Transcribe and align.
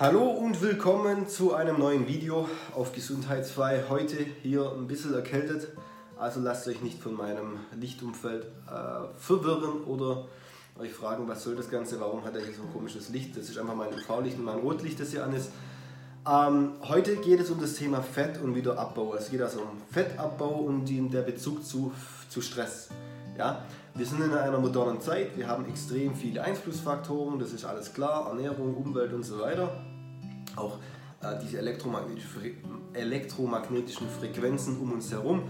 Hallo 0.00 0.30
und 0.30 0.62
willkommen 0.62 1.28
zu 1.28 1.52
einem 1.52 1.78
neuen 1.78 2.08
Video 2.08 2.48
auf 2.74 2.94
Gesundheitsfrei. 2.94 3.84
Heute 3.90 4.16
hier 4.42 4.72
ein 4.72 4.86
bisschen 4.86 5.12
erkältet, 5.12 5.68
also 6.18 6.40
lasst 6.40 6.66
euch 6.68 6.80
nicht 6.80 7.02
von 7.02 7.12
meinem 7.12 7.58
Lichtumfeld 7.78 8.44
äh, 8.44 9.18
verwirren 9.18 9.84
oder 9.84 10.24
euch 10.78 10.90
fragen, 10.90 11.28
was 11.28 11.42
soll 11.42 11.54
das 11.54 11.68
Ganze, 11.68 12.00
warum 12.00 12.24
hat 12.24 12.34
er 12.34 12.40
hier 12.42 12.54
so 12.54 12.62
ein 12.62 12.72
komisches 12.72 13.10
Licht. 13.10 13.36
Das 13.36 13.50
ist 13.50 13.58
einfach 13.58 13.74
mein 13.74 13.88
UV-Licht 13.88 14.38
und 14.38 14.46
mein 14.46 14.60
Rotlicht, 14.60 14.98
das 14.98 15.10
hier 15.10 15.22
an 15.22 15.34
ist. 15.34 15.50
Ähm, 16.26 16.76
heute 16.80 17.16
geht 17.16 17.40
es 17.40 17.50
um 17.50 17.60
das 17.60 17.74
Thema 17.74 18.00
Fett 18.00 18.40
und 18.42 18.54
wieder 18.54 18.78
Abbau. 18.78 19.14
Es 19.16 19.30
geht 19.30 19.42
also 19.42 19.60
um 19.60 19.82
Fettabbau 19.90 20.60
und 20.60 20.86
der 21.12 21.20
Bezug 21.20 21.62
zu, 21.62 21.92
zu 22.30 22.40
Stress. 22.40 22.88
Ja? 23.36 23.66
Wir 23.94 24.06
sind 24.06 24.22
in 24.22 24.32
einer 24.32 24.60
modernen 24.60 25.02
Zeit, 25.02 25.36
wir 25.36 25.46
haben 25.46 25.68
extrem 25.68 26.14
viele 26.14 26.42
Einflussfaktoren, 26.42 27.38
das 27.38 27.52
ist 27.52 27.66
alles 27.66 27.92
klar, 27.92 28.28
Ernährung, 28.28 28.74
Umwelt 28.74 29.12
und 29.12 29.24
so 29.24 29.40
weiter 29.40 29.70
auch 30.56 30.78
äh, 31.22 31.34
diese 31.42 31.58
elektromagnetischen, 31.58 32.30
elektromagnetischen 32.92 34.08
Frequenzen 34.08 34.78
um 34.78 34.92
uns 34.92 35.10
herum. 35.10 35.42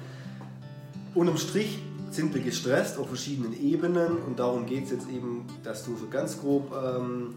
Unterm 1.15 1.37
Strich 1.37 1.79
sind 2.11 2.35
wir 2.35 2.43
gestresst 2.43 2.99
auf 2.99 3.09
verschiedenen 3.09 3.59
Ebenen 3.61 4.19
und 4.19 4.39
darum 4.39 4.67
geht 4.67 4.85
es 4.85 4.91
jetzt 4.91 5.09
eben, 5.09 5.47
dass 5.63 5.85
du 5.85 5.97
so 5.97 6.09
ganz 6.09 6.41
grob 6.41 6.73
ähm, 6.73 7.35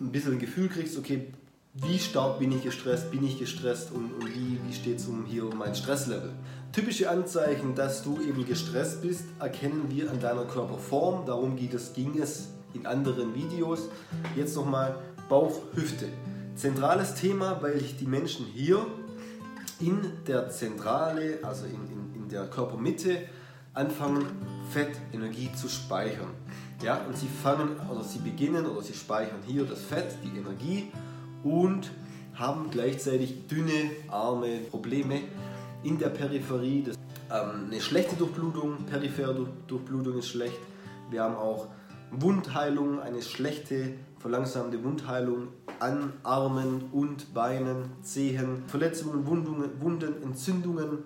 ein 0.00 0.12
bisschen 0.12 0.32
ein 0.32 0.38
Gefühl 0.38 0.68
kriegst, 0.68 0.96
okay, 0.98 1.26
wie 1.74 1.98
stark 1.98 2.38
bin 2.38 2.52
ich 2.52 2.62
gestresst, 2.62 3.10
bin 3.10 3.24
ich 3.24 3.38
gestresst 3.38 3.90
und, 3.92 4.12
und 4.14 4.28
wie, 4.34 4.58
wie 4.66 4.72
steht 4.72 4.98
es 4.98 5.06
um 5.06 5.24
hier 5.26 5.46
um 5.46 5.58
mein 5.58 5.74
Stresslevel. 5.74 6.32
Typische 6.72 7.10
Anzeichen, 7.10 7.74
dass 7.74 8.02
du 8.02 8.18
eben 8.20 8.46
gestresst 8.46 9.02
bist, 9.02 9.24
erkennen 9.40 9.86
wir 9.88 10.10
an 10.10 10.20
deiner 10.20 10.44
Körperform. 10.44 11.26
Darum 11.26 11.56
geht 11.56 11.74
es, 11.74 11.92
ging 11.92 12.18
es 12.18 12.48
in 12.74 12.86
anderen 12.86 13.34
Videos. 13.34 13.88
Jetzt 14.34 14.56
nochmal 14.56 14.96
Bauch, 15.28 15.60
Hüfte. 15.74 16.06
Zentrales 16.56 17.14
Thema, 17.14 17.58
weil 17.60 17.76
ich 17.76 17.98
die 17.98 18.06
Menschen 18.06 18.46
hier 18.46 18.86
in 19.78 20.00
der 20.26 20.48
Zentrale, 20.48 21.38
also 21.42 21.66
in, 21.66 21.74
in, 21.74 22.22
in 22.22 22.28
der 22.30 22.46
Körpermitte, 22.46 23.18
anfangen, 23.74 24.24
Fettenergie 24.70 25.50
zu 25.54 25.68
speichern. 25.68 26.30
Ja, 26.82 27.02
und 27.06 27.16
sie 27.16 27.28
fangen 27.28 27.76
oder 27.90 28.02
sie 28.02 28.20
beginnen 28.20 28.64
oder 28.64 28.80
sie 28.80 28.94
speichern 28.94 29.40
hier 29.46 29.64
das 29.64 29.82
Fett, 29.82 30.16
die 30.24 30.38
Energie 30.38 30.90
und 31.44 31.90
haben 32.34 32.70
gleichzeitig 32.70 33.46
dünne 33.48 33.90
Arme, 34.08 34.60
Probleme 34.70 35.20
in 35.82 35.98
der 35.98 36.08
Peripherie. 36.08 36.84
Das, 36.84 36.96
ähm, 37.30 37.66
eine 37.66 37.80
schlechte 37.82 38.16
Durchblutung, 38.16 38.86
periphere 38.86 39.46
Durchblutung 39.66 40.18
ist 40.18 40.28
schlecht. 40.28 40.58
Wir 41.10 41.22
haben 41.22 41.36
auch 41.36 41.68
Wundheilung, 42.10 43.00
eine 43.00 43.20
schlechte, 43.20 43.94
verlangsamte 44.26 44.82
Wundheilung 44.82 45.50
an 45.78 46.14
Armen 46.24 46.88
und 46.90 47.32
Beinen, 47.32 47.92
Zehen, 48.02 48.64
Verletzungen, 48.66 49.24
Wundungen, 49.24 49.80
Wunden, 49.80 50.20
Entzündungen 50.20 51.04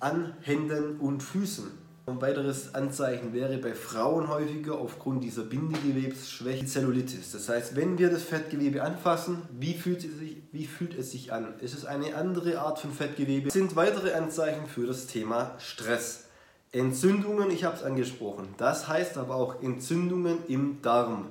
an 0.00 0.32
Händen 0.40 0.98
und 0.98 1.22
Füßen. 1.22 1.66
Ein 2.06 2.22
weiteres 2.22 2.74
Anzeichen 2.74 3.34
wäre 3.34 3.58
bei 3.58 3.74
Frauen 3.74 4.28
häufiger 4.28 4.78
aufgrund 4.78 5.22
dieser 5.22 5.42
Bindegewebsschwäche 5.42 6.64
Zellulitis. 6.64 7.32
Das 7.32 7.50
heißt, 7.50 7.76
wenn 7.76 7.98
wir 7.98 8.08
das 8.08 8.22
Fettgewebe 8.22 8.82
anfassen, 8.82 9.42
wie 9.50 9.74
fühlt, 9.74 10.02
es 10.02 10.18
sich, 10.18 10.38
wie 10.50 10.66
fühlt 10.66 10.98
es 10.98 11.10
sich 11.10 11.30
an? 11.30 11.52
Ist 11.60 11.74
es 11.74 11.84
eine 11.84 12.16
andere 12.16 12.58
Art 12.58 12.78
von 12.78 12.90
Fettgewebe? 12.90 13.48
Das 13.48 13.52
sind 13.52 13.76
weitere 13.76 14.14
Anzeichen 14.14 14.66
für 14.66 14.86
das 14.86 15.06
Thema 15.08 15.56
Stress. 15.58 16.24
Entzündungen, 16.72 17.50
ich 17.50 17.64
habe 17.64 17.76
es 17.76 17.82
angesprochen. 17.82 18.48
Das 18.56 18.88
heißt 18.88 19.18
aber 19.18 19.34
auch 19.34 19.62
Entzündungen 19.62 20.38
im 20.48 20.80
Darm. 20.80 21.28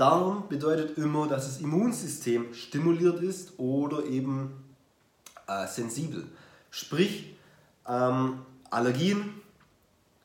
Darm 0.00 0.48
bedeutet 0.48 0.96
immer, 0.96 1.28
dass 1.28 1.44
das 1.44 1.60
Immunsystem 1.60 2.54
stimuliert 2.54 3.22
ist 3.22 3.58
oder 3.58 4.06
eben 4.06 4.64
äh, 5.46 5.66
sensibel. 5.66 6.24
Sprich, 6.70 7.34
ähm, 7.86 8.38
Allergien, 8.70 9.34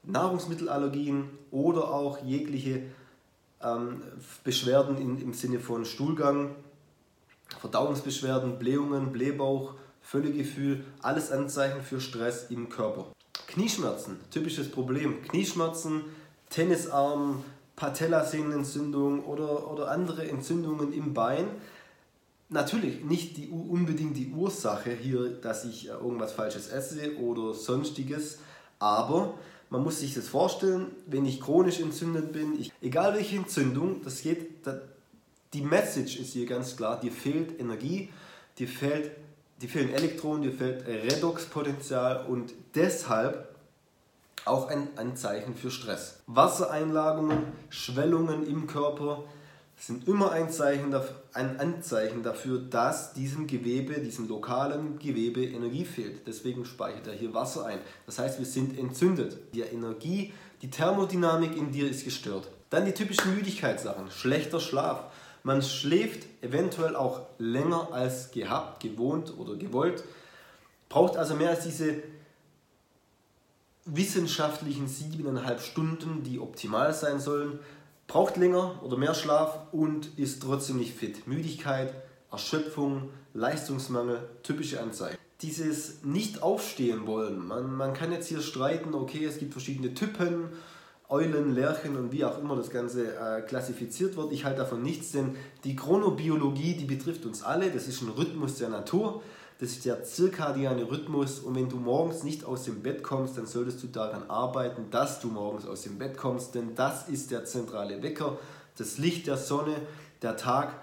Nahrungsmittelallergien 0.04 1.30
oder 1.52 1.90
auch 1.90 2.24
jegliche 2.24 2.84
ähm, 3.62 4.02
Beschwerden 4.46 4.98
in, 4.98 5.22
im 5.22 5.34
Sinne 5.34 5.60
von 5.60 5.84
Stuhlgang, 5.84 6.56
Verdauungsbeschwerden, 7.60 8.58
Blähungen, 8.58 9.12
Blähbauch, 9.12 9.74
Völlegefühl, 10.02 10.86
alles 11.02 11.34
Anzeichen 11.34 11.82
für 11.82 12.00
Stress 12.00 12.50
im 12.50 12.70
Körper. 12.70 13.08
Knieschmerzen, 13.48 14.22
typisches 14.32 14.72
Problem. 14.72 15.22
Knieschmerzen, 15.24 16.04
Tennisarm, 16.50 17.44
Patellasehnenentzündung 17.76 19.24
oder, 19.26 19.72
oder 19.72 19.92
andere 19.92 20.28
Entzündungen 20.28 20.94
im 20.94 21.14
Bein. 21.14 21.48
Natürlich 22.50 23.04
nicht 23.04 23.38
die, 23.38 23.50
unbedingt 23.50 24.16
die 24.18 24.32
Ursache 24.32 24.92
hier, 24.92 25.30
dass 25.30 25.66
ich 25.66 25.88
äh, 25.88 25.92
irgendwas 25.92 26.34
Falsches 26.34 26.68
esse 26.68 27.18
oder 27.18 27.54
sonstiges, 27.54 28.40
aber 28.80 29.34
man 29.70 29.84
muss 29.84 30.00
sich 30.00 30.14
das 30.14 30.28
vorstellen, 30.28 30.88
wenn 31.08 31.26
ich 31.26 31.42
chronisch 31.42 31.80
entzündet 31.80 32.32
bin, 32.32 32.60
ich, 32.60 32.72
egal 32.82 33.16
welche 33.16 33.38
Entzündung, 33.38 34.04
das 34.04 34.22
geht, 34.22 34.68
die 35.54 35.62
Message 35.62 36.20
ist 36.20 36.34
hier 36.34 36.46
ganz 36.46 36.78
klar, 36.78 37.00
dir 37.00 37.12
fehlt 37.12 37.60
Energie, 37.60 38.10
dir 38.60 38.68
fehlt 38.68 39.12
dir 39.62 39.70
fehlen 39.70 39.94
Elektronen, 39.94 40.44
dir 40.44 40.52
fehlt 40.52 40.86
Redoxpotenzial 40.86 42.26
und 42.26 42.54
deshalb 42.74 43.55
auch 44.46 44.70
ein 44.70 44.88
Anzeichen 44.96 45.56
für 45.56 45.72
Stress. 45.72 46.22
Wassereinlagungen, 46.28 47.38
Schwellungen 47.70 48.48
im 48.48 48.68
Körper 48.68 49.24
sind 49.78 50.08
immer 50.08 50.32
ein, 50.32 50.50
Zeichen, 50.50 50.96
ein 51.34 51.60
Anzeichen 51.60 52.24
dafür, 52.24 52.60
dass 52.60 53.14
diesem 53.14 53.46
Gewebe, 53.46 54.00
diesem 54.00 54.28
lokalen 54.28 55.00
Gewebe 55.00 55.44
Energie 55.44 55.84
fehlt. 55.84 56.26
Deswegen 56.26 56.66
speichert 56.66 57.08
er 57.08 57.14
hier 57.14 57.34
Wasser 57.34 57.66
ein. 57.66 57.80
Das 58.06 58.20
heißt, 58.20 58.40
wir 58.40 58.46
sind 58.46 58.78
entzündet. 58.80 59.38
Die 59.54 59.62
Energie, 59.62 60.32
die 60.62 60.70
Thermodynamik 60.70 61.58
in 61.58 61.72
dir 61.72 61.90
ist 61.90 62.06
gestört. 62.06 62.48
Dann 62.70 62.86
die 62.86 62.94
typischen 62.94 63.36
Müdigkeitssachen. 63.36 64.10
Schlechter 64.12 64.60
Schlaf. 64.60 65.04
Man 65.44 65.62
schläft 65.62 66.26
eventuell 66.42 66.96
auch 66.96 67.22
länger 67.38 67.90
als 67.92 68.32
gehabt, 68.32 68.82
gewohnt 68.82 69.34
oder 69.38 69.56
gewollt. 69.56 70.04
Braucht 70.90 71.18
also 71.18 71.36
mehr 71.36 71.50
als 71.50 71.64
diese 71.64 72.02
wissenschaftlichen 73.86 74.88
siebeneinhalb 74.88 75.62
Stunden, 75.62 76.24
die 76.24 76.40
optimal 76.40 76.94
sein 76.94 77.20
sollen, 77.20 77.60
braucht 78.08 78.38
länger 78.38 78.84
oder 78.84 78.98
mehr 78.98 79.14
Schlaf 79.14 79.60
und 79.72 80.18
ist 80.18 80.42
trotzdem 80.42 80.78
nicht 80.78 80.96
fit. 80.96 81.28
Müdigkeit, 81.28 81.94
Erschöpfung, 82.32 83.10
Leistungsmangel, 83.34 84.28
typische 84.44 84.82
Anzeigen. 84.82 85.18
Dieses 85.42 86.04
nicht 86.04 86.42
aufstehen 86.42 87.08
wollen, 87.08 87.46
man, 87.46 87.72
man 87.76 87.94
kann 87.94 88.12
jetzt 88.12 88.28
hier 88.28 88.42
streiten, 88.42 88.94
okay, 88.94 89.26
es 89.26 89.38
gibt 89.38 89.52
verschiedene 89.52 89.94
Typen, 89.94 90.50
Eulen, 91.10 91.54
Lerchen 91.54 91.96
und 91.96 92.12
wie 92.12 92.26
auch 92.26 92.40
immer 92.40 92.56
das 92.56 92.70
Ganze 92.70 93.16
äh, 93.16 93.42
klassifiziert 93.42 94.18
wird. 94.18 94.32
Ich 94.32 94.46
halte 94.46 94.60
davon 94.60 94.82
nichts, 94.82 95.12
denn 95.12 95.36
die 95.64 95.76
Chronobiologie, 95.76 96.76
die 96.76 96.86
betrifft 96.86 97.26
uns 97.26 97.44
alle, 97.44 97.70
das 97.72 97.88
ist 97.88 98.02
ein 98.02 98.10
Rhythmus 98.10 98.58
der 98.58 98.70
Natur. 98.70 99.22
Das 99.58 99.70
ist 99.70 99.86
der 99.86 100.04
zirkadiane 100.04 100.90
Rhythmus 100.92 101.40
und 101.40 101.56
wenn 101.56 101.70
du 101.70 101.78
morgens 101.78 102.24
nicht 102.24 102.44
aus 102.44 102.64
dem 102.66 102.82
Bett 102.82 103.04
kommst, 103.04 103.38
dann 103.38 103.46
solltest 103.46 103.82
du 103.84 103.88
daran 103.88 104.30
arbeiten, 104.30 104.90
dass 104.92 105.22
du 105.22 105.30
morgens 105.30 105.66
aus 105.66 105.84
dem 105.84 105.98
Bett 105.98 106.18
kommst, 106.18 106.56
denn 106.56 106.76
das 106.76 107.08
ist 107.08 107.32
der 107.32 107.46
zentrale 107.46 108.04
Wecker, 108.04 108.38
das 108.78 108.98
Licht 108.98 109.28
der 109.28 109.38
Sonne, 109.38 109.76
der 110.22 110.36
Tag 110.36 110.74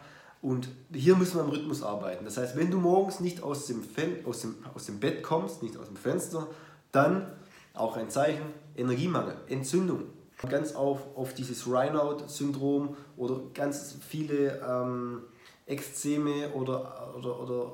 und 0.41 0.69
hier 0.91 1.17
müssen 1.17 1.37
wir 1.37 1.43
am 1.43 1.51
Rhythmus 1.51 1.83
arbeiten. 1.83 2.25
Das 2.25 2.39
heißt, 2.39 2.57
wenn 2.57 2.71
du 2.71 2.79
morgens 2.79 3.21
nicht 3.21 3.43
aus 3.43 3.67
dem, 3.67 3.83
Fen 3.83 4.25
aus 4.25 4.41
dem, 4.41 4.55
aus 4.75 4.87
dem 4.87 5.01
Bett 5.01 5.23
kommst, 5.23 5.63
nicht 5.63 5.77
aus 5.77 5.89
dem 5.89 5.97
Fenster, 5.97 6.49
dann 6.93 7.31
auch 7.75 7.99
ein 7.99 8.09
Zeichen, 8.09 8.47
Energiemangel, 8.77 9.37
Entzündung. 9.49 10.05
Ganz 10.49 10.75
auf, 10.75 11.17
auf 11.17 11.35
dieses 11.35 11.69
Rhinout-Syndrom 11.69 12.97
oder 13.17 13.41
ganz 13.55 13.97
viele 14.01 14.61
ähm, 14.61 15.23
Ekzeme 15.67 16.49
oder, 16.51 17.15
oder, 17.17 17.41
oder 17.41 17.73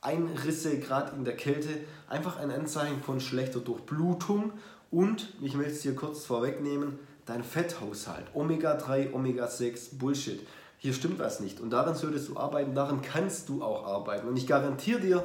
Einrisse, 0.00 0.78
gerade 0.78 1.16
in 1.16 1.24
der 1.24 1.36
Kälte, 1.36 1.68
einfach 2.08 2.38
ein 2.38 2.50
Anzeichen 2.50 3.02
von 3.02 3.20
schlechter 3.20 3.60
Durchblutung 3.60 4.52
und, 4.90 5.32
ich 5.40 5.54
möchte 5.54 5.72
es 5.72 5.82
hier 5.82 5.94
kurz 5.94 6.24
vorwegnehmen, 6.24 6.98
dein 7.24 7.42
Fetthaushalt. 7.42 8.26
Omega-3, 8.34 9.12
Omega-6, 9.12 9.98
Bullshit. 9.98 10.46
Hier 10.78 10.92
stimmt 10.92 11.18
was 11.18 11.40
nicht 11.40 11.60
und 11.60 11.70
daran 11.70 11.94
solltest 11.94 12.28
du 12.28 12.36
arbeiten, 12.36 12.74
daran 12.74 13.00
kannst 13.00 13.48
du 13.48 13.62
auch 13.62 13.86
arbeiten. 13.86 14.28
Und 14.28 14.36
ich 14.36 14.46
garantiere 14.46 15.00
dir, 15.00 15.24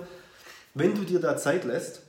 wenn 0.74 0.96
du 0.96 1.02
dir 1.02 1.20
da 1.20 1.36
Zeit 1.36 1.66
lässt 1.66 2.04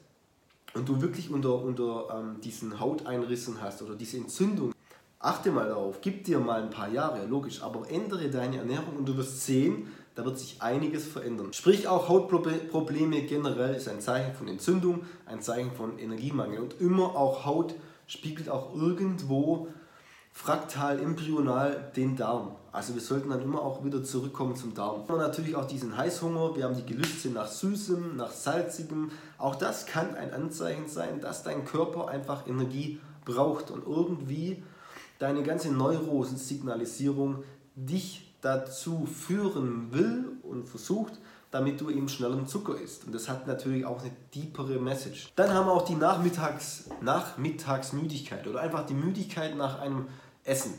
und 0.75 0.89
du 0.89 1.01
wirklich 1.01 1.31
unter, 1.31 1.63
unter 1.63 2.09
ähm, 2.19 2.41
diesen 2.41 2.79
Hauteinrissen 2.81 3.61
hast 3.61 3.83
oder 3.83 3.95
diese 3.95 4.19
Entzündung, 4.19 4.73
achte 5.19 5.51
mal 5.51 5.69
darauf, 5.69 6.01
gib 6.01 6.25
dir 6.25 6.39
mal 6.39 6.63
ein 6.63 6.71
paar 6.71 6.91
Jahre, 6.91 7.27
logisch, 7.27 7.63
aber 7.63 7.91
ändere 7.91 8.31
deine 8.31 8.59
Ernährung 8.59 8.97
und 8.99 9.09
du 9.09 9.17
wirst 9.17 9.45
sehen, 9.45 9.89
da 10.15 10.25
wird 10.25 10.39
sich 10.39 10.61
einiges 10.61 11.07
verändern. 11.07 11.53
Sprich, 11.53 11.87
auch 11.89 12.09
Hautprobleme 12.09 13.23
generell 13.23 13.75
ist 13.75 13.89
ein 13.89 14.01
Zeichen 14.01 14.35
von 14.35 14.49
Entzündung, 14.49 15.05
ein 15.25 15.41
Zeichen 15.41 15.73
von 15.73 15.99
Energiemangel. 15.99 16.61
Und 16.61 16.81
immer 16.81 17.17
auch 17.17 17.45
Haut 17.47 17.75
spiegelt 18.07 18.49
auch 18.49 18.75
irgendwo 18.75 19.69
fraktal, 20.33 21.01
embryonal 21.01 21.93
den 21.97 22.17
Darm. 22.17 22.57
Also 22.73 22.95
wir 22.95 23.01
sollten 23.01 23.31
dann 23.31 23.43
immer 23.43 23.63
auch 23.63 23.85
wieder 23.85 24.05
zurückkommen 24.05 24.55
zum 24.55 24.75
Darm. 24.75 25.03
Wir 25.07 25.15
haben 25.15 25.21
natürlich 25.21 25.57
auch 25.57 25.67
diesen 25.67 25.97
Heißhunger, 25.97 26.55
wir 26.57 26.65
haben 26.65 26.77
die 26.77 26.87
Gelüste 26.87 27.31
nach 27.31 27.49
Süßem, 27.49 28.17
nach 28.17 28.31
Salzigem. 28.31 29.11
Auch 29.39 29.57
das 29.57 29.87
kann 29.87 30.15
ein 30.15 30.33
Anzeichen 30.33 30.89
sein, 30.89 31.21
dass 31.21 31.43
dein 31.43 31.65
Körper 31.65 32.09
einfach 32.09 32.47
Energie 32.47 33.01
braucht 33.25 33.71
und 33.71 33.87
irgendwie 33.87 34.63
deine 35.19 35.43
ganze 35.43 35.73
Neurosensignalisierung 35.73 37.43
dich 37.75 38.35
dazu 38.41 39.07
führen 39.07 39.93
will 39.93 40.33
und 40.43 40.69
versucht, 40.69 41.15
damit 41.51 41.81
du 41.81 41.91
eben 41.91 42.09
schnelleren 42.09 42.47
Zucker 42.47 42.79
isst. 42.81 43.05
Und 43.05 43.15
das 43.15 43.29
hat 43.29 43.47
natürlich 43.47 43.85
auch 43.85 44.01
eine 44.01 44.13
deepere 44.35 44.79
Message. 44.79 45.33
Dann 45.37 45.53
haben 45.53 45.67
wir 45.67 45.73
auch 45.73 45.85
die 45.85 45.97
Nachmittags, 45.97 46.85
Nachmittagsmüdigkeit 47.01 48.47
oder 48.47 48.61
einfach 48.61 48.87
die 48.87 48.95
Müdigkeit 48.95 49.57
nach 49.57 49.81
einem 49.81 50.07
Essen. 50.45 50.75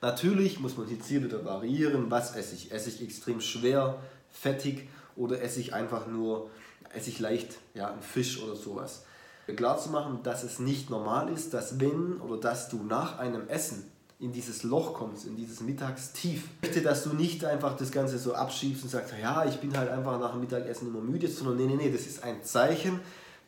Natürlich 0.00 0.60
muss 0.60 0.76
man 0.76 0.88
jetzt 0.88 1.06
hier 1.06 1.22
wieder 1.22 1.44
variieren, 1.44 2.10
was 2.10 2.36
esse 2.36 2.54
ich. 2.54 2.72
Esse 2.72 2.88
ich 2.90 3.02
extrem 3.02 3.40
schwer, 3.40 3.98
fettig 4.30 4.88
oder 5.16 5.40
esse 5.40 5.60
ich 5.60 5.74
einfach 5.74 6.06
nur, 6.06 6.50
esse 6.92 7.10
ich 7.10 7.20
leicht, 7.20 7.56
ja, 7.74 7.90
einen 7.90 8.02
Fisch 8.02 8.42
oder 8.42 8.56
sowas. 8.56 9.04
Klar 9.56 9.78
zu 9.78 9.90
machen, 9.90 10.20
dass 10.22 10.42
es 10.42 10.58
nicht 10.58 10.88
normal 10.88 11.30
ist, 11.30 11.52
dass 11.52 11.78
wenn 11.78 12.18
oder 12.20 12.38
dass 12.40 12.70
du 12.70 12.82
nach 12.82 13.18
einem 13.18 13.46
Essen 13.48 13.90
in 14.24 14.32
dieses 14.32 14.62
Loch 14.62 14.94
kommst, 14.94 15.26
in 15.26 15.36
dieses 15.36 15.60
Mittagstief. 15.60 16.48
Ich 16.62 16.68
möchte, 16.68 16.80
dass 16.80 17.04
du 17.04 17.10
nicht 17.10 17.44
einfach 17.44 17.76
das 17.76 17.92
Ganze 17.92 18.18
so 18.18 18.34
abschiebst 18.34 18.82
und 18.82 18.88
sagst, 18.88 19.12
ja, 19.20 19.44
ich 19.44 19.60
bin 19.60 19.76
halt 19.76 19.90
einfach 19.90 20.18
nach 20.18 20.32
dem 20.32 20.40
Mittagessen 20.40 20.88
immer 20.88 21.00
müde, 21.00 21.28
sondern 21.28 21.58
nee, 21.58 21.66
nee, 21.66 21.76
nee, 21.76 21.92
das 21.92 22.06
ist 22.06 22.24
ein 22.24 22.42
Zeichen, 22.42 23.00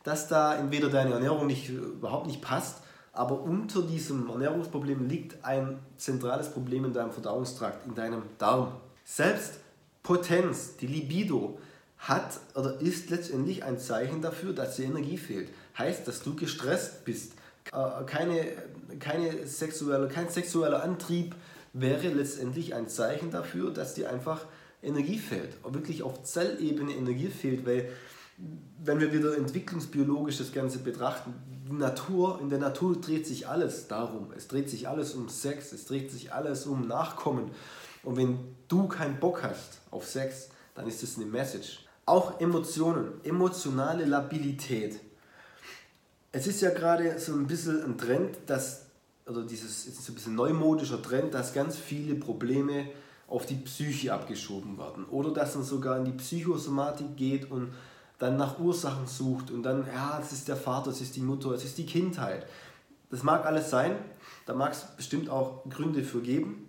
dass 0.03 0.27
da 0.27 0.55
entweder 0.55 0.89
deine 0.89 1.13
Ernährung 1.13 1.47
nicht, 1.47 1.69
überhaupt 1.69 2.27
nicht 2.27 2.41
passt, 2.43 2.77
aber 3.11 3.41
unter 3.41 3.81
diesem 3.81 4.29
Ernährungsproblem 4.29 5.07
liegt 5.07 5.43
ein 5.43 5.79
zentrales 5.97 6.51
Problem 6.51 6.85
in 6.85 6.93
deinem 6.93 7.11
Verdauungstrakt, 7.11 7.87
in 7.87 7.95
deinem 7.95 8.21
Darm. 8.37 8.73
Selbst 9.03 9.55
Potenz, 10.03 10.77
die 10.77 10.85
Libido, 10.85 11.57
hat 11.97 12.39
oder 12.53 12.79
ist 12.79 13.09
letztendlich 13.09 13.63
ein 13.63 13.79
Zeichen 13.79 14.21
dafür, 14.21 14.53
dass 14.53 14.75
dir 14.75 14.85
Energie 14.85 15.17
fehlt. 15.17 15.49
Heißt, 15.75 16.07
dass 16.07 16.21
du 16.21 16.35
gestresst 16.35 17.03
bist. 17.03 17.33
Äh, 17.73 18.03
keine, 18.05 18.45
keine 18.99 19.47
sexuelle, 19.47 20.07
kein 20.07 20.29
sexueller 20.29 20.83
Antrieb 20.83 21.35
wäre 21.73 22.07
letztendlich 22.09 22.73
ein 22.73 22.87
Zeichen 22.87 23.31
dafür, 23.31 23.71
dass 23.71 23.93
dir 23.93 24.09
einfach 24.09 24.45
Energie 24.81 25.19
fehlt. 25.19 25.57
Wirklich 25.63 26.03
auf 26.03 26.23
Zellebene 26.23 26.93
Energie 26.93 27.27
fehlt, 27.27 27.65
weil 27.65 27.89
wenn 28.83 28.99
wir 28.99 29.11
wieder 29.11 29.35
entwicklungsbiologisch 29.35 30.37
das 30.37 30.51
Ganze 30.51 30.79
betrachten, 30.79 31.33
Natur, 31.69 32.39
in 32.41 32.49
der 32.49 32.59
Natur 32.59 32.95
dreht 32.95 33.27
sich 33.27 33.47
alles 33.47 33.87
darum. 33.87 34.31
Es 34.35 34.47
dreht 34.47 34.69
sich 34.69 34.87
alles 34.87 35.13
um 35.13 35.27
Sex, 35.27 35.73
es 35.73 35.85
dreht 35.85 36.11
sich 36.11 36.31
alles 36.33 36.65
um 36.65 36.87
Nachkommen. 36.87 37.51
Und 38.03 38.15
wenn 38.15 38.39
du 38.67 38.87
keinen 38.87 39.19
Bock 39.19 39.43
hast 39.43 39.81
auf 39.91 40.05
Sex, 40.05 40.49
dann 40.75 40.87
ist 40.87 41.03
das 41.03 41.17
eine 41.17 41.25
Message. 41.25 41.85
Auch 42.05 42.39
Emotionen, 42.39 43.19
emotionale 43.23 44.05
Labilität. 44.05 44.99
Es 46.31 46.47
ist 46.47 46.61
ja 46.61 46.69
gerade 46.71 47.19
so 47.19 47.33
ein 47.33 47.47
bisschen 47.47 47.83
ein 47.83 47.97
Trend, 47.97 48.37
dass, 48.45 48.85
oder 49.25 49.43
dieses, 49.43 49.87
ist 49.87 50.03
so 50.03 50.11
ein 50.11 50.15
bisschen 50.15 50.35
neumodischer 50.35 51.01
Trend, 51.01 51.33
dass 51.33 51.53
ganz 51.53 51.77
viele 51.77 52.15
Probleme 52.15 52.87
auf 53.27 53.45
die 53.45 53.55
Psyche 53.55 54.13
abgeschoben 54.13 54.77
werden. 54.77 55.05
Oder 55.05 55.31
dass 55.31 55.55
man 55.55 55.63
sogar 55.63 55.97
in 55.97 56.05
die 56.05 56.11
Psychosomatik 56.11 57.15
geht 57.15 57.51
und 57.51 57.73
dann 58.19 58.37
nach 58.37 58.59
Ursachen 58.59 59.05
sucht 59.05 59.51
und 59.51 59.63
dann, 59.63 59.85
ja, 59.93 60.19
es 60.21 60.31
ist 60.31 60.47
der 60.47 60.55
Vater, 60.55 60.89
es 60.89 61.01
ist 61.01 61.15
die 61.15 61.21
Mutter, 61.21 61.51
es 61.51 61.63
ist 61.63 61.77
die 61.77 61.85
Kindheit. 61.85 62.47
Das 63.09 63.23
mag 63.23 63.45
alles 63.45 63.69
sein, 63.69 63.95
da 64.45 64.53
mag 64.53 64.73
es 64.73 64.85
bestimmt 64.95 65.29
auch 65.29 65.63
Gründe 65.69 66.03
für 66.03 66.21
geben. 66.21 66.67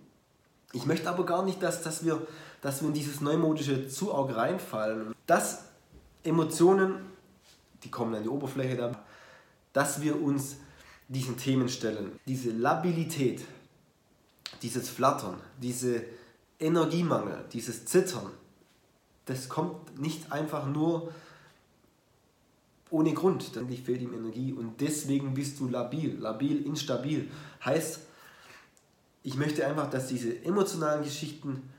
Ich 0.72 0.84
möchte 0.84 1.08
aber 1.08 1.24
gar 1.24 1.44
nicht, 1.44 1.62
dass, 1.62 1.82
dass, 1.82 2.04
wir, 2.04 2.20
dass 2.60 2.82
wir 2.82 2.88
in 2.88 2.94
dieses 2.94 3.20
neumodische 3.20 3.88
zu 3.88 4.14
arg 4.14 4.36
reinfallen. 4.36 5.14
Dass 5.26 5.64
Emotionen, 6.22 6.96
die 7.82 7.90
kommen 7.90 8.14
an 8.14 8.22
die 8.22 8.28
Oberfläche, 8.28 8.76
da, 8.76 8.92
dass 9.78 10.02
wir 10.02 10.20
uns 10.20 10.56
diesen 11.06 11.36
Themen 11.36 11.68
stellen. 11.68 12.18
Diese 12.26 12.50
Labilität, 12.50 13.42
dieses 14.60 14.88
Flattern, 14.88 15.38
diese 15.62 16.02
Energiemangel, 16.58 17.44
dieses 17.52 17.84
Zittern, 17.84 18.28
das 19.26 19.48
kommt 19.48 20.00
nicht 20.00 20.32
einfach 20.32 20.66
nur 20.66 21.12
ohne 22.90 23.14
Grund. 23.14 23.54
Dann 23.54 23.68
fehlt 23.68 24.02
ihm 24.02 24.14
Energie 24.14 24.52
und 24.52 24.80
deswegen 24.80 25.32
bist 25.32 25.60
du 25.60 25.68
labil, 25.68 26.18
labil, 26.18 26.66
instabil. 26.66 27.30
Heißt, 27.64 28.00
ich 29.22 29.36
möchte 29.36 29.64
einfach, 29.64 29.88
dass 29.88 30.08
diese 30.08 30.44
emotionalen 30.44 31.04
Geschichten, 31.04 31.70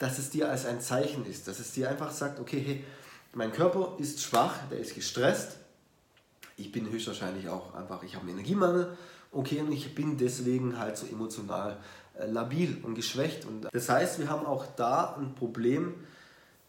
dass 0.00 0.18
es 0.18 0.30
dir 0.30 0.50
als 0.50 0.66
ein 0.66 0.80
Zeichen 0.80 1.24
ist, 1.24 1.46
dass 1.46 1.60
es 1.60 1.70
dir 1.70 1.88
einfach 1.88 2.10
sagt, 2.10 2.40
okay, 2.40 2.60
hey, 2.60 2.84
mein 3.32 3.52
Körper 3.52 3.94
ist 4.00 4.20
schwach, 4.20 4.56
der 4.72 4.80
ist 4.80 4.96
gestresst, 4.96 5.60
ich 6.60 6.72
bin 6.72 6.90
höchstwahrscheinlich 6.90 7.48
auch 7.48 7.74
einfach, 7.74 8.02
ich 8.02 8.14
habe 8.14 8.26
einen 8.26 8.38
Energiemangel, 8.38 8.96
okay, 9.32 9.60
und 9.60 9.72
ich 9.72 9.94
bin 9.94 10.16
deswegen 10.16 10.78
halt 10.78 10.96
so 10.96 11.06
emotional 11.06 11.78
äh, 12.18 12.26
labil 12.26 12.78
und 12.82 12.94
geschwächt. 12.94 13.44
Und 13.46 13.68
das 13.72 13.88
heißt, 13.88 14.18
wir 14.18 14.28
haben 14.28 14.46
auch 14.46 14.66
da 14.76 15.16
ein 15.16 15.34
Problem, 15.34 15.94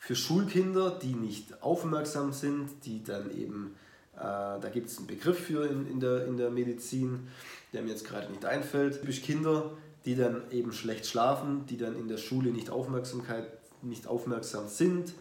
für 0.01 0.15
Schulkinder, 0.15 0.97
die 0.99 1.13
nicht 1.13 1.61
aufmerksam 1.61 2.33
sind, 2.33 2.69
die 2.85 3.03
dann 3.03 3.29
eben, 3.29 3.75
äh, 4.15 4.19
da 4.19 4.69
gibt 4.73 4.89
es 4.89 4.97
einen 4.97 5.05
Begriff 5.05 5.37
für 5.37 5.67
in, 5.67 5.85
in, 5.85 5.99
der, 5.99 6.25
in 6.25 6.37
der 6.37 6.49
Medizin, 6.49 7.27
der 7.71 7.83
mir 7.83 7.89
jetzt 7.89 8.05
gerade 8.05 8.31
nicht 8.31 8.43
einfällt, 8.43 8.99
typisch 8.99 9.21
Kinder, 9.21 9.71
die 10.05 10.15
dann 10.15 10.41
eben 10.49 10.73
schlecht 10.73 11.05
schlafen, 11.05 11.67
die 11.67 11.77
dann 11.77 11.95
in 11.95 12.07
der 12.07 12.17
Schule 12.17 12.49
nicht, 12.49 12.71
Aufmerksamkeit, 12.71 13.45
nicht 13.83 14.07
aufmerksam 14.07 14.67
sind, 14.67 15.13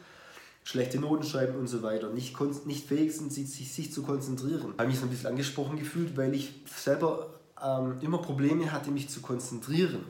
schlechte 0.64 0.98
Noten 0.98 1.24
schreiben 1.24 1.58
und 1.58 1.66
so 1.66 1.82
weiter, 1.82 2.10
nicht, 2.10 2.38
nicht 2.66 2.86
fähig 2.86 3.16
sind, 3.16 3.32
sich, 3.32 3.72
sich, 3.72 3.92
zu 3.92 4.02
konzentrieren. 4.02 4.74
Habe 4.78 4.88
mich 4.88 4.98
so 4.98 5.06
ein 5.06 5.10
bisschen 5.10 5.28
angesprochen 5.28 5.78
gefühlt, 5.78 6.16
weil 6.16 6.34
ich 6.34 6.62
selber 6.66 7.30
ähm, 7.62 7.96
immer 8.00 8.18
Probleme 8.18 8.70
hatte, 8.72 8.90
mich 8.90 9.08
zu 9.08 9.20
konzentrieren. 9.20 10.04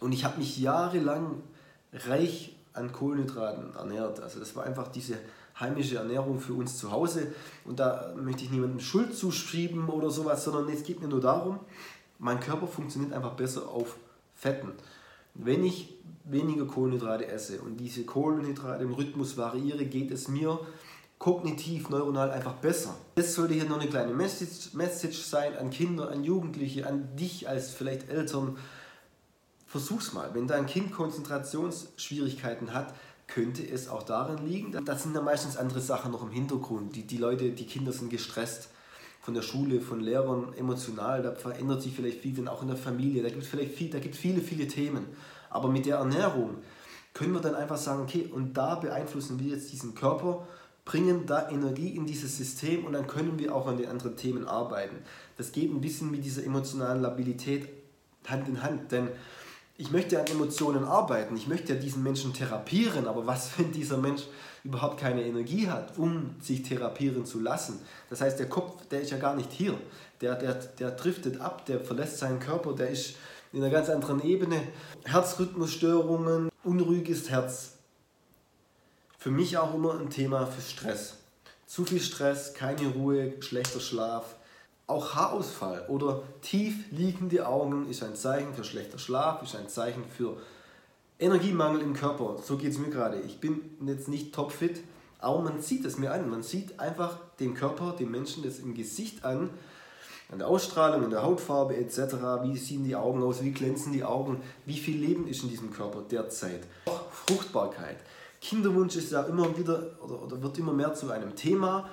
Und 0.00 0.12
ich 0.12 0.24
habe 0.24 0.38
mich 0.38 0.58
jahrelang 0.58 1.42
reich 1.92 2.56
an 2.72 2.92
Kohlenhydraten 2.92 3.74
ernährt. 3.74 4.20
Also 4.20 4.40
das 4.40 4.56
war 4.56 4.64
einfach 4.64 4.88
diese 4.88 5.18
heimische 5.60 5.96
Ernährung 5.96 6.40
für 6.40 6.54
uns 6.54 6.78
zu 6.78 6.90
Hause. 6.90 7.32
Und 7.64 7.78
da 7.78 8.14
möchte 8.16 8.44
ich 8.44 8.50
niemandem 8.50 8.80
Schuld 8.80 9.14
zuschreiben 9.14 9.88
oder 9.88 10.10
sowas, 10.10 10.44
sondern 10.44 10.68
es 10.70 10.82
geht 10.82 11.00
mir 11.00 11.08
nur 11.08 11.20
darum, 11.20 11.60
mein 12.18 12.40
Körper 12.40 12.66
funktioniert 12.66 13.12
einfach 13.12 13.34
besser 13.34 13.68
auf 13.68 13.96
Fetten. 14.34 14.72
Wenn 15.34 15.64
ich 15.64 15.94
weniger 16.24 16.66
Kohlenhydrate 16.66 17.26
esse 17.26 17.60
und 17.60 17.78
diese 17.78 18.04
Kohlenhydrate 18.04 18.84
im 18.84 18.92
Rhythmus 18.92 19.36
variiere, 19.36 19.86
geht 19.86 20.10
es 20.10 20.28
mir 20.28 20.60
kognitiv, 21.18 21.88
neuronal 21.88 22.30
einfach 22.30 22.54
besser. 22.54 22.96
Das 23.14 23.34
sollte 23.34 23.54
hier 23.54 23.64
noch 23.64 23.80
eine 23.80 23.88
kleine 23.88 24.12
Message, 24.12 24.74
Message 24.74 25.18
sein 25.18 25.56
an 25.56 25.70
Kinder, 25.70 26.10
an 26.10 26.24
Jugendliche, 26.24 26.86
an 26.86 27.16
dich 27.16 27.48
als 27.48 27.70
vielleicht 27.70 28.08
Eltern, 28.08 28.56
Versuch's 29.72 30.12
mal. 30.12 30.34
Wenn 30.34 30.46
dein 30.46 30.66
Kind 30.66 30.92
Konzentrationsschwierigkeiten 30.92 32.74
hat, 32.74 32.94
könnte 33.26 33.66
es 33.66 33.88
auch 33.88 34.02
darin 34.02 34.46
liegen. 34.46 34.84
Da 34.84 34.96
sind 34.96 35.14
ja 35.14 35.22
meistens 35.22 35.56
andere 35.56 35.80
Sachen 35.80 36.12
noch 36.12 36.22
im 36.22 36.30
Hintergrund. 36.30 36.94
Die, 36.94 37.06
die 37.06 37.16
Leute, 37.16 37.52
die 37.52 37.64
Kinder 37.64 37.90
sind 37.90 38.10
gestresst 38.10 38.68
von 39.22 39.34
der 39.34 39.42
Schule, 39.42 39.80
von 39.80 40.00
Lehrern, 40.00 40.52
emotional. 40.54 41.22
Da 41.22 41.32
verändert 41.32 41.80
sich 41.80 41.94
vielleicht 41.94 42.20
viel, 42.20 42.34
denn 42.34 42.48
auch 42.48 42.60
in 42.60 42.68
der 42.68 42.76
Familie. 42.76 43.22
Da 43.22 43.28
gibt 43.28 43.42
es 43.42 43.48
vielleicht 43.48 43.74
viel, 43.74 43.88
da 43.88 44.00
gibt 44.00 44.16
viele, 44.16 44.42
viele 44.42 44.66
Themen. 44.66 45.06
Aber 45.48 45.68
mit 45.68 45.86
der 45.86 45.96
Ernährung 45.96 46.56
können 47.14 47.32
wir 47.32 47.40
dann 47.40 47.54
einfach 47.54 47.76
sagen, 47.76 48.02
okay, 48.02 48.28
und 48.32 48.54
da 48.54 48.74
beeinflussen 48.74 49.38
wir 49.38 49.54
jetzt 49.54 49.70
diesen 49.72 49.94
Körper, 49.94 50.46
bringen 50.84 51.24
da 51.26 51.48
Energie 51.50 51.90
in 51.90 52.06
dieses 52.06 52.36
System 52.36 52.84
und 52.84 52.94
dann 52.94 53.06
können 53.06 53.38
wir 53.38 53.54
auch 53.54 53.68
an 53.68 53.76
den 53.76 53.88
anderen 53.88 54.16
Themen 54.16 54.48
arbeiten. 54.48 54.96
Das 55.36 55.52
geht 55.52 55.70
ein 55.70 55.80
bisschen 55.80 56.10
mit 56.10 56.24
dieser 56.24 56.44
emotionalen 56.44 57.00
Labilität 57.00 57.68
Hand 58.26 58.48
in 58.48 58.62
Hand, 58.62 58.90
denn 58.90 59.08
ich 59.76 59.90
möchte 59.90 60.20
an 60.20 60.26
Emotionen 60.26 60.84
arbeiten, 60.84 61.36
ich 61.36 61.48
möchte 61.48 61.74
ja 61.74 61.80
diesen 61.80 62.02
Menschen 62.02 62.32
therapieren, 62.34 63.06
aber 63.06 63.26
was, 63.26 63.58
wenn 63.58 63.72
dieser 63.72 63.96
Mensch 63.96 64.22
überhaupt 64.64 65.00
keine 65.00 65.24
Energie 65.24 65.68
hat, 65.68 65.98
um 65.98 66.36
sich 66.40 66.62
therapieren 66.62 67.24
zu 67.26 67.40
lassen? 67.40 67.80
Das 68.10 68.20
heißt, 68.20 68.38
der 68.38 68.48
Kopf, 68.48 68.86
der 68.88 69.02
ist 69.02 69.10
ja 69.10 69.18
gar 69.18 69.34
nicht 69.34 69.50
hier, 69.50 69.78
der, 70.20 70.36
der, 70.36 70.54
der 70.54 70.90
driftet 70.92 71.40
ab, 71.40 71.66
der 71.66 71.80
verlässt 71.80 72.18
seinen 72.18 72.38
Körper, 72.38 72.74
der 72.74 72.90
ist 72.90 73.16
in 73.52 73.62
einer 73.62 73.70
ganz 73.70 73.88
anderen 73.88 74.22
Ebene. 74.22 74.62
Herzrhythmusstörungen, 75.04 76.48
unruhiges 76.64 77.28
Herz. 77.30 77.72
Für 79.18 79.30
mich 79.30 79.58
auch 79.58 79.74
immer 79.74 79.98
ein 79.98 80.10
Thema 80.10 80.46
für 80.46 80.62
Stress. 80.62 81.14
Zu 81.66 81.84
viel 81.84 82.00
Stress, 82.00 82.54
keine 82.54 82.88
Ruhe, 82.88 83.34
schlechter 83.40 83.80
Schlaf, 83.80 84.36
auch 84.92 85.14
Haarausfall 85.14 85.86
oder 85.88 86.22
tief 86.42 86.74
liegende 86.90 87.46
Augen 87.46 87.88
ist 87.88 88.02
ein 88.02 88.14
Zeichen 88.14 88.54
für 88.54 88.64
schlechter 88.64 88.98
Schlaf, 88.98 89.42
ist 89.42 89.56
ein 89.56 89.68
Zeichen 89.68 90.04
für 90.04 90.36
Energiemangel 91.18 91.82
im 91.82 91.94
Körper. 91.94 92.36
So 92.42 92.56
geht 92.56 92.72
es 92.72 92.78
mir 92.78 92.90
gerade. 92.90 93.20
Ich 93.20 93.40
bin 93.40 93.60
jetzt 93.86 94.08
nicht 94.08 94.34
topfit, 94.34 94.80
aber 95.18 95.40
man 95.40 95.60
sieht 95.62 95.84
es 95.84 95.98
mir 95.98 96.12
an. 96.12 96.28
Man 96.28 96.42
sieht 96.42 96.78
einfach 96.78 97.18
dem 97.40 97.54
Körper, 97.54 97.94
dem 97.98 98.10
Menschen 98.10 98.42
das 98.42 98.58
im 98.58 98.74
Gesicht 98.74 99.24
an. 99.24 99.50
an 100.30 100.38
der 100.38 100.48
Ausstrahlung, 100.48 101.04
an 101.04 101.10
der 101.10 101.22
Hautfarbe 101.22 101.76
etc. 101.76 102.14
Wie 102.42 102.56
sehen 102.56 102.84
die 102.84 102.96
Augen 102.96 103.22
aus, 103.22 103.42
wie 103.42 103.52
glänzen 103.52 103.92
die 103.92 104.04
Augen, 104.04 104.40
wie 104.66 104.78
viel 104.78 104.98
Leben 104.98 105.28
ist 105.28 105.42
in 105.42 105.50
diesem 105.50 105.72
Körper 105.72 106.02
derzeit. 106.02 106.62
Auch 106.86 107.10
Fruchtbarkeit. 107.10 107.98
Kinderwunsch 108.40 108.96
ist 108.96 109.12
ja 109.12 109.22
immer 109.22 109.56
wieder 109.56 109.90
oder, 110.02 110.22
oder 110.22 110.42
wird 110.42 110.58
immer 110.58 110.72
mehr 110.72 110.94
zu 110.94 111.10
einem 111.10 111.36
Thema. 111.36 111.88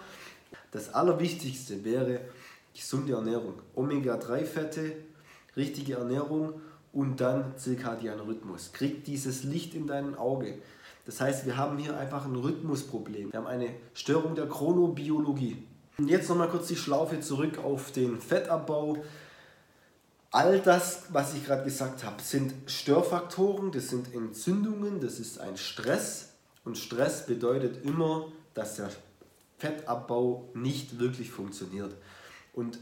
Das 0.72 0.94
Allerwichtigste 0.94 1.84
wäre 1.84 2.22
gesunde 2.80 3.14
Ernährung. 3.14 3.54
Omega-3-Fette, 3.76 4.94
richtige 5.56 5.96
Ernährung 5.96 6.62
und 6.94 7.22
dann 7.22 7.58
zirkadianer 7.58 8.26
Rhythmus. 8.26 8.72
Krieg 8.74 9.04
dieses 9.04 9.44
Licht 9.44 9.74
in 9.76 9.88
dein 9.88 10.16
Auge. 10.16 10.58
Das 11.06 11.22
heißt, 11.22 11.46
wir 11.46 11.58
haben 11.58 11.78
hier 11.78 11.98
einfach 11.98 12.26
ein 12.26 12.36
Rhythmusproblem. 12.36 13.32
Wir 13.32 13.40
haben 13.40 13.48
eine 13.48 13.70
Störung 13.94 14.36
der 14.36 14.48
Chronobiologie. 14.48 15.64
Und 15.98 16.08
jetzt 16.08 16.30
nochmal 16.30 16.50
kurz 16.50 16.68
die 16.68 16.76
Schlaufe 16.76 17.20
zurück 17.20 17.58
auf 17.58 17.92
den 17.92 18.20
Fettabbau. 18.20 18.98
All 20.32 20.60
das, 20.60 21.04
was 21.10 21.34
ich 21.34 21.46
gerade 21.46 21.64
gesagt 21.64 22.04
habe, 22.04 22.22
sind 22.22 22.54
Störfaktoren, 22.68 23.72
das 23.72 23.90
sind 23.90 24.14
Entzündungen, 24.14 25.02
das 25.02 25.20
ist 25.20 25.40
ein 25.40 25.58
Stress. 25.58 26.34
Und 26.64 26.78
Stress 26.78 27.26
bedeutet 27.26 27.84
immer, 27.84 28.32
dass 28.54 28.76
der 28.76 28.90
Fettabbau 29.58 30.50
nicht 30.54 31.00
wirklich 31.00 31.32
funktioniert. 31.32 31.94
Und 32.54 32.80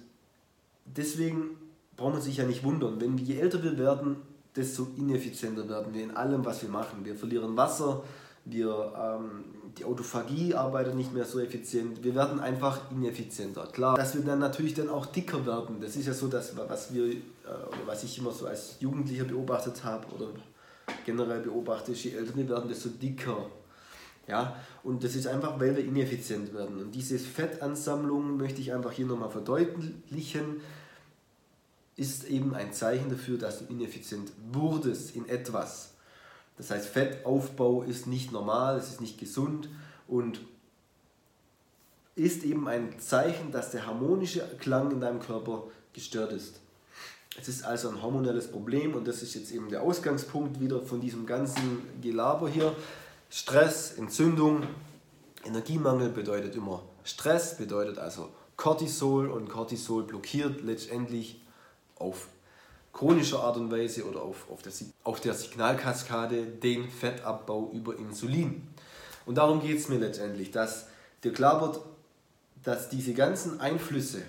deswegen 0.86 1.58
braucht 1.96 2.14
man 2.14 2.22
sich 2.22 2.38
ja 2.38 2.46
nicht 2.46 2.64
wundern, 2.64 3.02
wenn 3.02 3.18
je 3.18 3.40
älter 3.40 3.64
wir 3.64 3.78
werden, 3.78 4.18
desto 4.56 4.88
ineffizienter 4.98 5.68
werden 5.70 5.94
wir 5.94 6.04
in 6.04 6.16
allem, 6.16 6.44
was 6.46 6.62
wir 6.62 6.70
machen. 6.70 7.06
Wir 7.06 7.16
verlieren 7.16 7.56
Wasser, 7.58 8.04
wir, 8.46 8.94
ähm, 8.98 9.46
die 9.78 9.86
Autophagie 9.86 10.56
arbeitet 10.56 10.96
nicht 10.96 11.14
mehr 11.14 11.26
so 11.26 11.40
effizient, 11.40 12.04
wir 12.04 12.16
werden 12.16 12.40
einfach 12.40 12.92
ineffizienter. 12.92 13.68
Klar, 13.68 13.98
dass 13.98 14.16
wir 14.16 14.22
dann 14.22 14.40
natürlich 14.40 14.74
dann 14.74 14.90
auch 14.90 15.06
dicker 15.06 15.46
werden, 15.46 15.80
das 15.82 15.96
ist 15.96 16.08
ja 16.08 16.14
so 16.14 16.28
das, 16.28 16.54
was, 16.58 16.94
wir, 16.94 17.06
äh, 17.06 17.20
was 17.86 18.04
ich 18.04 18.18
immer 18.18 18.32
so 18.32 18.48
als 18.48 18.78
Jugendlicher 18.80 19.26
beobachtet 19.26 19.84
habe 19.84 20.08
oder 20.16 20.28
generell 21.06 21.42
beobachte, 21.42 21.92
je 21.92 22.12
älter 22.12 22.36
wir 22.36 22.50
werden, 22.50 22.70
desto 22.70 22.90
dicker. 22.90 23.46
Ja, 24.28 24.58
und 24.84 25.04
das 25.04 25.16
ist 25.16 25.26
einfach, 25.26 25.60
weil 25.60 25.76
wir 25.76 25.86
ineffizient 25.86 26.54
werden. 26.54 26.82
Und 26.82 26.92
diese 26.92 27.18
Fettansammlung 27.18 28.36
möchte 28.38 28.60
ich 28.60 28.74
einfach 28.74 28.92
hier 28.92 29.06
nochmal 29.06 29.30
verdeutlichen 29.30 30.62
ist 31.98 32.26
eben 32.26 32.54
ein 32.54 32.72
Zeichen 32.72 33.10
dafür, 33.10 33.38
dass 33.40 33.60
du 33.60 33.66
ineffizient 33.66 34.32
wurdest 34.52 35.16
in 35.16 35.28
etwas. 35.28 35.96
Das 36.56 36.70
heißt, 36.70 36.88
Fettaufbau 36.88 37.84
ist 37.84 38.08
nicht 38.08 38.32
normal, 38.32 38.78
es 38.78 38.90
ist 38.90 39.02
nicht 39.02 39.20
gesund 39.20 39.68
und 40.08 40.40
ist 42.16 42.44
eben 42.44 42.68
ein 42.68 43.00
Zeichen, 43.00 43.52
dass 43.52 43.72
der 43.72 43.86
harmonische 43.88 44.42
Klang 44.60 44.92
in 44.92 45.02
deinem 45.02 45.20
Körper 45.20 45.64
gestört 45.92 46.32
ist. 46.32 46.62
Es 47.40 47.48
ist 47.48 47.64
also 47.64 47.90
ein 47.90 48.02
hormonelles 48.02 48.52
Problem 48.52 48.96
und 48.96 49.08
das 49.08 49.22
ist 49.22 49.36
jetzt 49.36 49.52
eben 49.52 49.70
der 49.70 49.82
Ausgangspunkt 49.82 50.60
wieder 50.60 50.82
von 50.82 51.02
diesem 51.02 51.26
ganzen 51.26 51.82
Gelaber 52.02 52.48
hier. 52.48 52.76
Stress, 53.30 53.98
Entzündung, 53.98 54.64
Energiemangel 55.44 56.10
bedeutet 56.10 56.56
immer 56.56 56.84
Stress, 57.04 57.58
bedeutet 57.58 57.98
also 57.98 58.30
Cortisol 58.56 59.30
und 59.30 59.50
Cortisol 59.50 60.04
blockiert 60.04 60.62
letztendlich 60.62 61.42
auf 61.96 62.28
chronischer 62.94 63.44
Art 63.44 63.58
und 63.58 63.72
Weise 63.72 64.06
oder 64.06 64.22
auf, 64.22 64.50
auf, 64.50 64.62
der, 64.64 64.72
auf 65.04 65.22
der 65.22 65.34
Signalkaskade 65.34 66.46
den 66.46 66.90
Fettabbau 66.90 67.70
über 67.72 67.98
Insulin. 67.98 68.68
Und 69.26 69.36
darum 69.36 69.62
geht 69.62 69.78
es 69.78 69.90
mir 69.90 70.00
letztendlich, 70.00 70.52
dass 70.52 70.88
dir 71.24 71.32
klar 71.32 71.62
wird, 71.62 71.82
dass 72.64 72.90
diese 72.90 73.14
ganzen 73.14 73.60
Einflüsse 73.60 74.24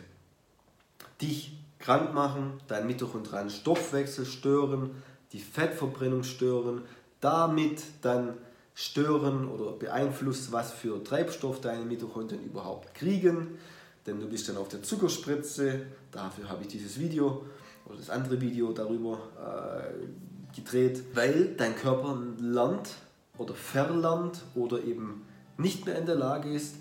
dich 1.21 1.57
krank 1.78 2.12
machen, 2.12 2.61
dein 2.69 2.87
mitochondrialen 2.87 3.50
Stoffwechsel 3.50 4.26
stören, 4.26 5.02
die 5.33 5.40
Fettverbrennung 5.40 6.23
stören, 6.23 6.83
damit 7.21 7.83
dann 8.02 8.35
stören 8.78 9.49
oder 9.49 9.73
beeinflusst, 9.73 10.52
was 10.52 10.70
für 10.70 11.02
Treibstoff 11.02 11.61
deine 11.61 11.85
Mitochondrien 11.85 12.44
überhaupt 12.44 12.94
kriegen. 12.94 13.58
Denn 14.06 14.20
du 14.20 14.28
bist 14.28 14.49
dann 14.49 14.56
auf 14.56 14.68
der 14.68 14.85
Zuckerspritze, 14.85 15.80
dafür 16.12 16.49
habe 16.49 16.62
ich 16.62 16.68
dieses 16.68 16.97
Video 16.97 17.44
oder 17.87 17.97
das 17.97 18.08
andere 18.08 18.40
Video 18.40 18.73
darüber 18.73 19.18
äh, 19.37 20.54
gedreht, 20.54 21.02
weil 21.12 21.56
dein 21.56 21.75
Körper 21.75 22.23
lernt 22.40 22.90
oder 23.37 23.52
verlernt 23.52 24.44
oder 24.54 24.80
eben 24.85 25.26
nicht 25.56 25.85
mehr 25.85 25.99
in 25.99 26.06
der 26.06 26.14
Lage 26.14 26.49
ist, 26.49 26.76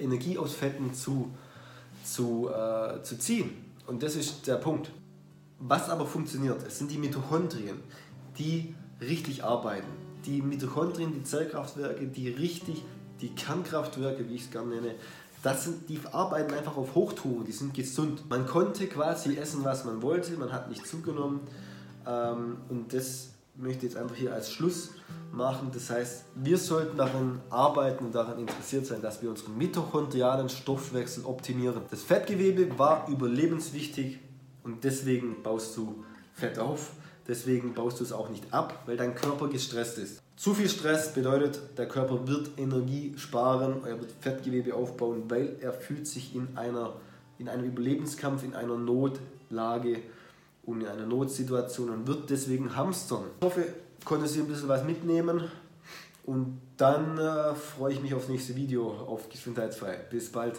Energie 0.00 0.38
aus 0.38 0.54
Fetten 0.54 0.92
zu, 0.92 1.30
zu, 2.02 2.48
äh, 2.48 3.00
zu 3.04 3.16
ziehen. 3.16 3.50
Und 3.86 4.02
das 4.02 4.16
ist 4.16 4.48
der 4.48 4.56
Punkt. 4.56 4.90
Was 5.60 5.88
aber 5.88 6.04
funktioniert, 6.04 6.66
es 6.66 6.78
sind 6.78 6.90
die 6.90 6.98
Mitochondrien, 6.98 7.78
die 8.38 8.74
richtig 9.00 9.44
arbeiten. 9.44 10.07
Die 10.26 10.42
Mitochondrien, 10.42 11.12
die 11.12 11.22
Zellkraftwerke, 11.22 12.06
die 12.06 12.28
richtig, 12.28 12.84
die 13.20 13.30
Kernkraftwerke, 13.34 14.28
wie 14.28 14.34
ich 14.34 14.44
es 14.44 14.50
gerne 14.50 14.76
nenne, 14.76 14.94
das 15.42 15.64
sind, 15.64 15.88
die 15.88 16.00
arbeiten 16.12 16.52
einfach 16.54 16.76
auf 16.76 16.94
Hochtouren, 16.94 17.44
die 17.44 17.52
sind 17.52 17.72
gesund. 17.72 18.28
Man 18.28 18.46
konnte 18.46 18.86
quasi 18.88 19.36
essen, 19.36 19.64
was 19.64 19.84
man 19.84 20.02
wollte, 20.02 20.32
man 20.32 20.52
hat 20.52 20.68
nicht 20.68 20.86
zugenommen. 20.86 21.40
Ähm, 22.06 22.56
und 22.68 22.92
das 22.92 23.30
möchte 23.54 23.86
ich 23.86 23.92
jetzt 23.92 24.00
einfach 24.00 24.16
hier 24.16 24.32
als 24.32 24.50
Schluss 24.50 24.90
machen. 25.32 25.70
Das 25.72 25.90
heißt, 25.90 26.24
wir 26.34 26.58
sollten 26.58 26.96
daran 26.96 27.40
arbeiten 27.50 28.06
und 28.06 28.14
daran 28.14 28.38
interessiert 28.38 28.86
sein, 28.86 29.02
dass 29.02 29.22
wir 29.22 29.30
unseren 29.30 29.56
mitochondrialen 29.56 30.48
Stoffwechsel 30.48 31.24
optimieren. 31.24 31.82
Das 31.90 32.02
Fettgewebe 32.02 32.78
war 32.78 33.08
überlebenswichtig 33.08 34.18
und 34.64 34.82
deswegen 34.84 35.42
baust 35.42 35.76
du 35.76 36.04
Fett 36.32 36.58
auf. 36.58 36.92
Deswegen 37.28 37.74
baust 37.74 38.00
du 38.00 38.04
es 38.04 38.12
auch 38.12 38.30
nicht 38.30 38.54
ab, 38.54 38.82
weil 38.86 38.96
dein 38.96 39.14
Körper 39.14 39.48
gestresst 39.48 39.98
ist. 39.98 40.22
Zu 40.36 40.54
viel 40.54 40.68
Stress 40.68 41.12
bedeutet, 41.12 41.60
der 41.76 41.86
Körper 41.86 42.26
wird 42.26 42.50
Energie 42.56 43.12
sparen, 43.18 43.84
er 43.84 44.00
wird 44.00 44.12
Fettgewebe 44.20 44.74
aufbauen, 44.74 45.24
weil 45.28 45.56
er 45.60 45.74
fühlt 45.74 46.06
sich 46.06 46.34
in, 46.34 46.56
einer, 46.56 46.94
in 47.38 47.48
einem 47.48 47.64
Überlebenskampf, 47.64 48.44
in 48.44 48.54
einer 48.54 48.78
Notlage 48.78 49.98
und 50.64 50.80
in 50.80 50.86
einer 50.86 51.04
Notsituation 51.04 51.90
und 51.90 52.06
wird 52.06 52.30
deswegen 52.30 52.74
hamstern. 52.74 53.24
Ich 53.40 53.44
hoffe, 53.44 53.66
konnte 54.04 54.26
Sie 54.26 54.40
ein 54.40 54.48
bisschen 54.48 54.68
was 54.68 54.84
mitnehmen 54.84 55.50
und 56.24 56.60
dann 56.76 57.18
äh, 57.18 57.54
freue 57.54 57.92
ich 57.92 58.00
mich 58.00 58.14
aufs 58.14 58.28
nächste 58.28 58.54
Video 58.54 58.90
auf 58.90 59.28
Gesundheitsfrei. 59.28 59.98
Bis 60.10 60.30
bald. 60.30 60.58